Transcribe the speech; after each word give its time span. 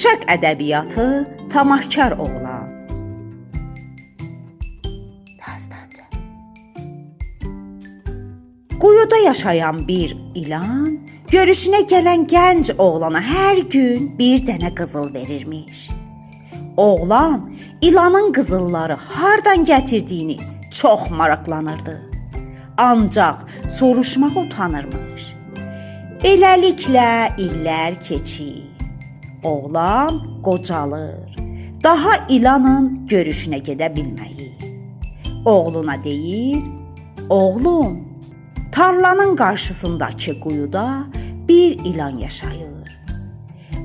Uşaq 0.00 0.22
ədəbiyyatı 0.32 1.28
Tamahkar 1.52 2.12
oğlan. 2.12 2.68
Dastanca. 5.40 6.04
Quyuda 8.80 9.16
yaşayan 9.24 9.88
bir 9.88 10.16
ilan 10.34 10.98
görüşünə 11.28 11.82
gələn 11.92 12.24
gənc 12.32 12.72
oğlana 12.78 13.20
hər 13.20 13.60
gün 13.74 14.08
bir 14.18 14.40
dənə 14.48 14.72
qızıl 14.74 15.12
verirmiş. 15.14 15.90
Oğlan 16.76 17.52
ilanın 17.80 18.32
qızılları 18.32 18.96
hardan 19.08 19.64
gətirdiyini 19.64 20.38
çox 20.70 21.10
maraqlanırdı. 21.10 22.00
Ancaq 22.78 23.36
soruşmağa 23.68 24.32
utanırmış. 24.46 25.22
Beləliklə 26.24 27.36
illər 27.36 28.00
keçir. 28.08 28.69
Oğlan 29.44 30.42
qocalır. 30.42 31.36
Daha 31.84 32.26
ilanın 32.28 33.06
görüşünə 33.06 33.62
gedə 33.64 33.88
bilməyir. 33.96 34.64
Oğluna 35.44 36.04
deyir: 36.04 36.62
"Oğlum, 37.28 38.08
tarlanın 38.72 39.36
qarşısındakı 39.36 40.40
quyuda 40.40 41.04
bir 41.48 41.78
ilan 41.84 42.18
yaşayır. 42.18 42.70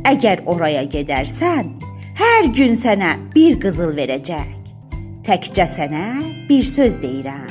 Əgər 0.05 0.43
oraya 0.45 0.84
gedərsən, 0.84 1.71
hər 2.20 2.51
gün 2.53 2.76
sənə 2.77 3.15
bir 3.35 3.55
qızıl 3.59 3.95
verəcək. 3.98 4.59
Təkcə 5.26 5.65
sənə 5.65 6.05
bir 6.49 6.62
söz 6.62 6.99
deyirəm. 7.01 7.49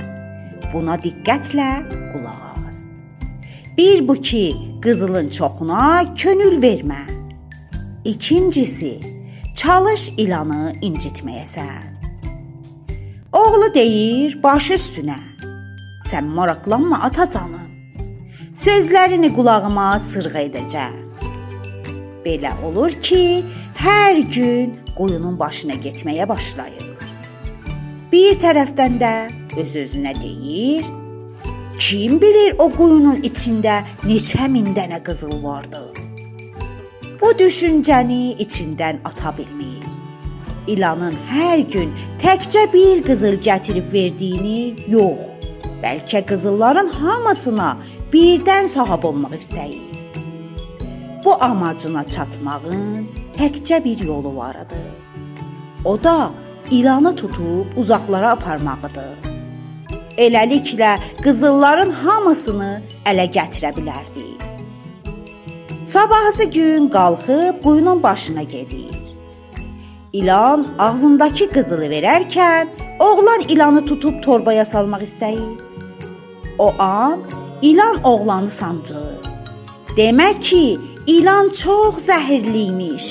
Buna 0.73 0.95
diqqətlə 1.03 1.71
qulaq 2.13 2.69
as. 2.69 2.79
Bir 3.79 4.09
bu 4.09 4.15
ki, 4.15 4.57
qızılın 4.83 5.29
çoxuna 5.29 6.15
könül 6.15 6.63
vermə. 6.63 7.03
İkincisi, 8.05 9.01
çalış 9.55 10.09
ilanı 10.09 10.73
incitməyəsən. 10.83 11.95
Oğlu 13.33 13.71
deyir, 13.75 14.37
baş 14.43 14.71
üstünə. 14.77 15.17
Sən 16.05 16.29
maraqlanma 16.37 16.99
ata 17.09 17.25
canım. 17.31 17.71
Sözlərini 18.55 19.33
qulağıma 19.33 19.87
sırğa 19.99 20.43
edəcəm. 20.51 21.01
Belə 22.27 22.53
olur 22.69 22.93
ki, 22.93 23.45
hər 23.81 24.21
gün 24.37 24.77
qoyunun 25.01 25.41
başına 25.41 25.81
getməyə 25.81 26.29
başlayır. 26.29 27.09
Bir 28.13 28.37
tərəfdən 28.45 29.01
də 29.01 29.15
öz-özünə 29.65 30.13
deyir: 30.21 30.85
Kim 31.81 32.21
bilir 32.21 32.61
o 32.61 32.69
quyunun 32.69 33.25
içində 33.25 33.81
neçə 34.05 34.49
min 34.49 34.75
dənə 34.77 35.01
qızıl 35.03 35.41
vardı. 35.43 35.87
Bu 37.21 37.31
düşüncəni 37.39 38.35
içindən 38.45 38.97
ata 39.05 39.31
bilmir. 39.39 39.87
İlanın 40.67 41.15
hər 41.31 41.61
gün 41.73 41.93
təkcə 42.23 42.65
bir 42.73 43.03
qızıl 43.07 43.37
gətirib 43.45 43.91
verdiyini 43.93 44.89
yox, 44.91 45.27
bəlkə 45.83 46.25
qızılların 46.31 46.89
hamısına 47.01 47.69
birdən 48.13 48.67
sahib 48.75 49.05
olmaq 49.11 49.37
istəyir. 49.39 50.01
Bu 51.25 51.37
amacına 51.43 52.05
çatmağın 52.05 53.07
təkcə 53.39 53.85
bir 53.85 53.99
yolu 54.05 54.37
var 54.37 54.57
idi. 54.65 54.83
O 55.85 56.05
da 56.05 56.31
ilanı 56.71 57.17
tutub 57.17 57.77
uzaqlara 57.77 58.31
aparmağıdır. 58.31 59.15
Eləliklə 60.19 60.97
qızılların 61.23 61.91
hamısını 61.91 62.73
ələ 63.05 63.29
gətirə 63.39 63.77
bilərdi. 63.77 64.54
Sabahısı 65.85 66.45
gün 66.45 66.89
qalxıb 66.89 67.63
quyunun 67.63 68.03
başına 68.03 68.43
gedir. 68.43 69.17
İlan 70.13 70.67
ağzındakı 70.79 71.51
qızılı 71.53 71.85
verərkən 71.85 72.69
oğlan 73.01 73.41
ilanı 73.49 73.85
tutub 73.85 74.23
torbaya 74.23 74.65
salmaq 74.65 75.03
istəyir. 75.03 75.61
O 76.59 76.75
an 76.79 77.21
ilan 77.63 78.03
oğlanı 78.05 78.49
sancır. 78.49 79.21
Demək 79.97 80.41
ki, 80.41 80.79
ilan 81.07 81.49
çox 81.49 82.09
zəhərli 82.09 82.63
imiş. 82.73 83.07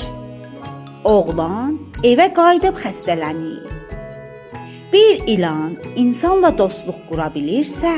Oğlan 1.04 1.78
evə 2.04 2.34
qayıdıb 2.34 2.78
xəstələnir. 2.86 3.70
Bir 4.94 5.28
ilan 5.28 5.76
insanla 5.96 6.58
dostluq 6.58 7.06
qura 7.10 7.30
bilirsə, 7.36 7.94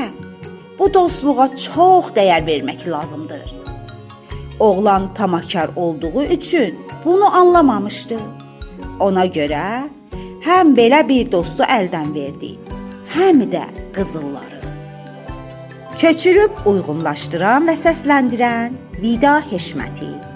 bu 0.80 0.94
dostluğa 0.94 1.48
çox 1.56 2.12
dəyər 2.18 2.44
vermək 2.48 2.90
lazımdır. 2.92 3.75
Oğlan 4.60 5.14
tamahkar 5.14 5.70
olduğu 5.76 6.24
üçün 6.24 6.80
bunu 7.06 7.36
anlamamışdı. 7.36 8.20
Ona 9.00 9.26
görə 9.26 9.90
həm 10.46 10.76
belə 10.78 11.02
bir 11.08 11.32
dostu 11.32 11.64
əldən 11.64 12.14
verdi, 12.16 12.56
həm 13.16 13.44
də 13.52 13.64
qızılları. 13.94 14.62
Köçürüb 15.98 16.64
uyğunlaşdıran 16.66 17.68
və 17.68 17.76
səsləndirən 17.80 18.80
Vida 19.02 19.42
Heşməti 19.52 20.35